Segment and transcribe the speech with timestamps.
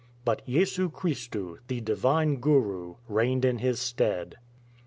[0.25, 4.33] But Yesu Kristu, the Divine Guru, reigned in its stead.